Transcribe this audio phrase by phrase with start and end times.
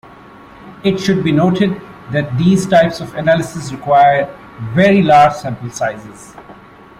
[0.83, 1.79] It should be noted
[2.11, 4.35] that these types of analysis require
[4.73, 6.33] very large sample sizes.